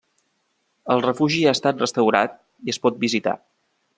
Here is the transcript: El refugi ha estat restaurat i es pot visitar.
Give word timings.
El 0.93 1.03
refugi 1.07 1.43
ha 1.51 1.53
estat 1.57 1.85
restaurat 1.85 2.35
i 2.69 2.75
es 2.75 2.83
pot 2.87 3.01
visitar. 3.07 3.37